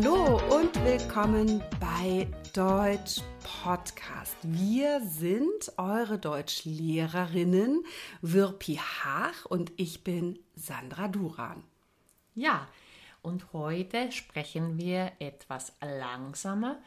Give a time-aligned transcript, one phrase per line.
[0.00, 3.20] Hallo und willkommen bei Deutsch
[3.64, 4.36] Podcast.
[4.42, 7.84] Wir sind eure Deutschlehrerinnen
[8.22, 11.64] Wirpi Haag und ich bin Sandra Duran.
[12.36, 12.68] Ja,
[13.22, 16.78] und heute sprechen wir etwas langsamer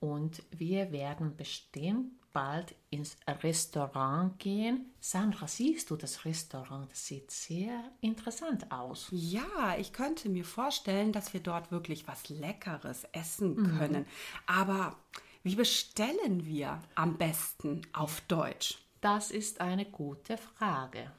[0.00, 4.92] und wir werden bestimmt bald ins Restaurant gehen.
[5.00, 6.90] Sandra, siehst du das Restaurant?
[6.90, 9.08] Das sieht sehr interessant aus.
[9.10, 14.02] Ja, ich könnte mir vorstellen, dass wir dort wirklich was Leckeres essen können.
[14.02, 14.06] Mhm.
[14.46, 14.96] Aber
[15.42, 18.78] wie bestellen wir am besten auf Deutsch?
[19.00, 21.10] Das ist eine gute Frage.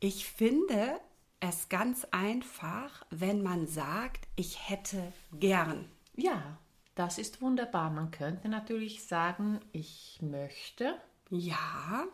[0.00, 1.00] Ich finde
[1.40, 5.88] es ganz einfach, wenn man sagt, ich hätte gern.
[6.14, 6.58] Ja,
[6.98, 7.90] das ist wunderbar.
[7.90, 10.94] Man könnte natürlich sagen, ich möchte.
[11.30, 12.04] Ja.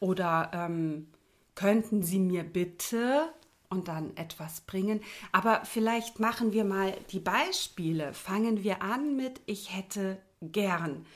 [0.00, 1.08] Oder ähm,
[1.54, 3.32] könnten Sie mir bitte
[3.70, 5.00] und dann etwas bringen.
[5.32, 8.12] Aber vielleicht machen wir mal die Beispiele.
[8.12, 11.06] Fangen wir an mit ich hätte gern.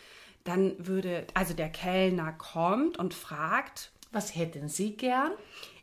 [0.45, 5.33] Dann würde, also der Kellner kommt und fragt, was hätten Sie gern?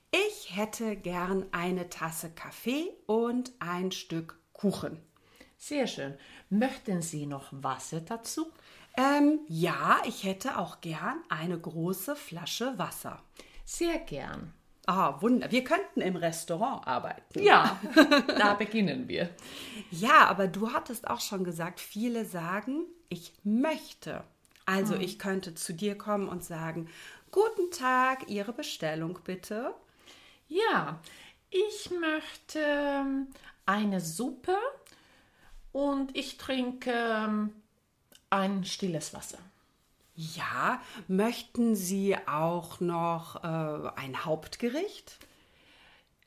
[0.09, 5.00] Ich hätte gern eine Tasse Kaffee und ein Stück Kuchen.
[5.58, 6.16] Sehr schön.
[6.50, 8.52] Möchten Sie noch Wasser dazu?
[8.98, 13.22] Ähm, ja, ich hätte auch gern eine große Flasche Wasser.
[13.66, 14.53] Sehr gern.
[14.86, 15.52] Ah, Wunder.
[15.52, 17.42] Wir könnten im Restaurant arbeiten.
[17.42, 17.80] Ja,
[18.38, 19.30] da beginnen wir.
[19.89, 24.23] Ja, aber du hattest auch schon gesagt, viele sagen, ich möchte.
[24.66, 25.02] Also hm.
[25.02, 26.88] ich könnte zu dir kommen und sagen,
[27.31, 29.73] guten Tag, Ihre Bestellung bitte.
[30.48, 31.00] Ja,
[31.50, 33.28] ich möchte ähm,
[33.66, 34.58] eine Suppe
[35.76, 37.52] und ich trinke ähm,
[38.30, 39.40] ein stilles Wasser.
[40.16, 45.17] Ja, möchten Sie auch noch äh, ein Hauptgericht?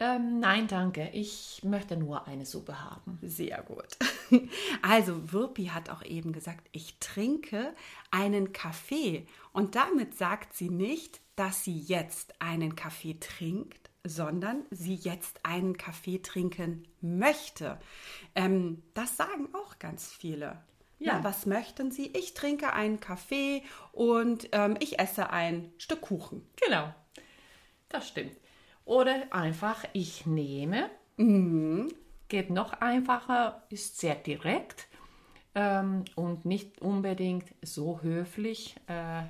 [0.00, 1.08] Ähm, nein, danke.
[1.14, 3.18] Ich möchte nur eine Suppe haben.
[3.22, 3.96] Sehr gut.
[4.82, 7.74] Also, Wirpi hat auch eben gesagt, ich trinke
[8.10, 9.26] einen Kaffee.
[9.54, 15.76] Und damit sagt sie nicht, dass sie jetzt einen Kaffee trinkt, sondern sie jetzt einen
[15.76, 17.78] Kaffee trinken möchte.
[18.34, 20.62] Ähm, das sagen auch ganz viele.
[20.98, 21.18] Ja.
[21.18, 22.08] Na, was möchten Sie?
[22.08, 26.44] Ich trinke einen Kaffee und ähm, ich esse ein Stück Kuchen.
[26.56, 26.92] Genau,
[27.88, 28.36] das stimmt.
[28.84, 30.90] Oder einfach, ich nehme.
[31.16, 31.92] Mhm.
[32.28, 34.88] Geht noch einfacher, ist sehr direkt
[35.54, 38.76] ähm, und nicht unbedingt so höflich.
[38.86, 39.24] Äh,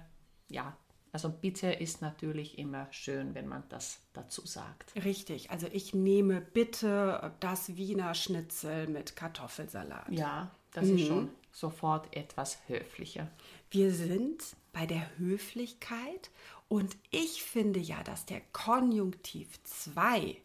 [0.48, 0.76] ja,
[1.12, 4.94] also bitte ist natürlich immer schön, wenn man das dazu sagt.
[5.04, 10.10] Richtig, also ich nehme bitte das Wiener Schnitzel mit Kartoffelsalat.
[10.10, 10.98] Ja, das mhm.
[10.98, 13.28] ist schon sofort etwas höflicher.
[13.70, 14.42] Wir sind
[14.72, 16.30] bei der Höflichkeit
[16.68, 20.36] und ich finde ja, dass der Konjunktiv 2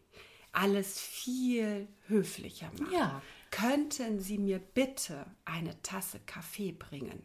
[0.52, 2.92] alles viel höflicher macht.
[2.92, 3.22] Ja.
[3.50, 7.22] Könnten Sie mir bitte eine Tasse Kaffee bringen?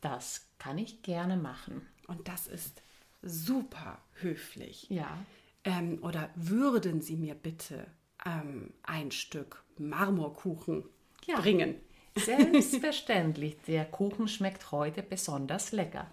[0.00, 1.86] Das kann ich gerne machen.
[2.06, 2.82] Und das ist
[3.22, 4.86] super höflich.
[4.90, 5.16] Ja.
[5.64, 7.86] Ähm, oder würden Sie mir bitte
[8.26, 10.84] ähm, ein Stück Marmorkuchen
[11.26, 11.40] ja.
[11.40, 11.76] bringen?
[12.16, 16.10] Selbstverständlich, der Kuchen schmeckt heute besonders lecker.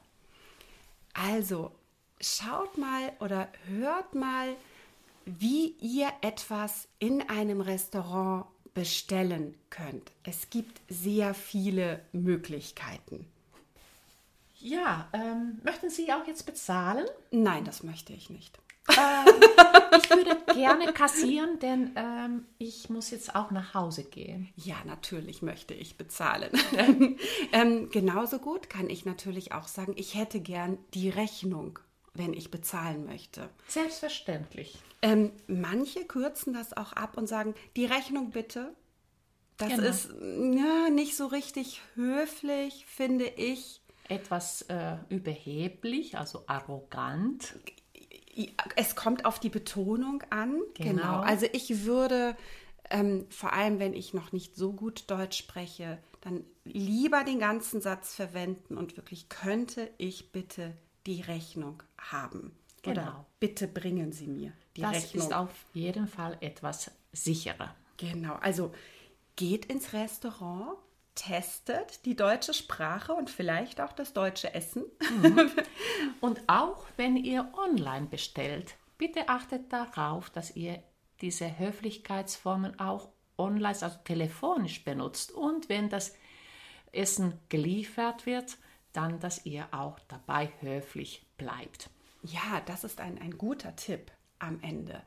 [1.14, 1.72] Also,
[2.22, 4.56] schaut mal oder hört mal,
[5.26, 10.12] wie ihr etwas in einem Restaurant bestellen könnt.
[10.24, 13.26] Es gibt sehr viele Möglichkeiten.
[14.60, 17.06] Ja, ähm, möchten Sie auch jetzt bezahlen?
[17.32, 18.60] Nein, das möchte ich nicht.
[18.90, 19.26] Ähm,
[19.98, 24.50] ich würde gerne kassieren, denn ähm, ich muss jetzt auch nach Hause gehen.
[24.56, 26.52] Ja, natürlich möchte ich bezahlen.
[27.52, 31.80] ähm, genauso gut kann ich natürlich auch sagen, ich hätte gern die Rechnung,
[32.14, 33.50] wenn ich bezahlen möchte.
[33.68, 34.78] Selbstverständlich.
[35.02, 38.74] Ähm, manche kürzen das auch ab und sagen, die Rechnung bitte.
[39.58, 39.84] Das genau.
[39.84, 47.56] ist ja, nicht so richtig höflich, finde ich etwas äh, überheblich, also arrogant.
[48.76, 50.62] Es kommt auf die Betonung an.
[50.76, 50.92] Genau.
[50.92, 51.20] genau.
[51.20, 52.36] Also ich würde,
[52.90, 57.82] ähm, vor allem wenn ich noch nicht so gut Deutsch spreche, dann lieber den ganzen
[57.82, 60.76] Satz verwenden und wirklich könnte ich bitte
[61.06, 62.52] die Rechnung haben.
[62.82, 63.02] Genau.
[63.02, 65.14] Oder bitte bringen Sie mir die das Rechnung.
[65.14, 67.76] Das ist auf jeden Fall etwas sicherer.
[67.98, 68.36] Genau.
[68.36, 68.74] Also
[69.36, 70.78] geht ins Restaurant,
[71.20, 74.86] testet die deutsche Sprache und vielleicht auch das deutsche Essen.
[75.00, 75.52] Mhm.
[76.22, 80.82] Und auch wenn ihr online bestellt, bitte achtet darauf, dass ihr
[81.22, 85.34] diese Höflichkeitsformen auch online, also telefonisch benutzt.
[85.34, 86.16] Und wenn das
[86.94, 88.58] Essen geliefert wird,
[88.94, 91.90] dann, dass ihr auch dabei höflich bleibt.
[92.24, 95.02] Ja, das ist ein, ein guter Tipp am Ende.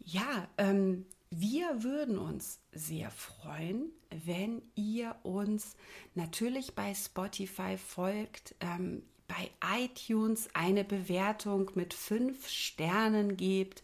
[0.00, 1.06] Ja, ähm,
[1.38, 3.92] Wir würden uns sehr freuen,
[4.24, 5.76] wenn ihr uns
[6.14, 13.82] natürlich bei Spotify folgt, ähm, bei iTunes eine Bewertung mit fünf Sternen gebt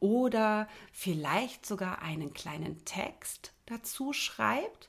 [0.00, 4.88] oder vielleicht sogar einen kleinen Text dazu schreibt.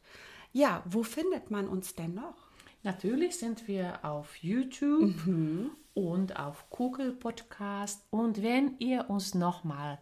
[0.54, 2.48] Ja, wo findet man uns denn noch?
[2.84, 5.72] Natürlich sind wir auf YouTube mhm.
[5.94, 8.06] und auf Google Podcast.
[8.10, 10.00] Und wenn ihr uns nochmal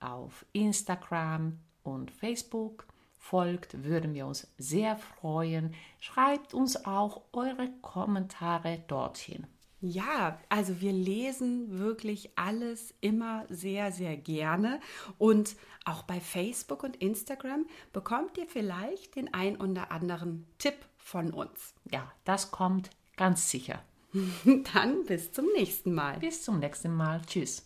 [0.00, 2.86] auf Instagram und Facebook
[3.18, 5.74] folgt, würden wir uns sehr freuen.
[5.98, 9.46] Schreibt uns auch eure Kommentare dorthin.
[9.80, 14.80] Ja, also wir lesen wirklich alles immer sehr, sehr gerne.
[15.18, 15.54] Und
[15.84, 21.74] auch bei Facebook und Instagram bekommt ihr vielleicht den ein oder anderen Tipp von uns.
[21.90, 23.82] Ja, das kommt ganz sicher.
[24.74, 26.18] Dann bis zum nächsten Mal.
[26.18, 27.20] Bis zum nächsten Mal.
[27.26, 27.65] Tschüss.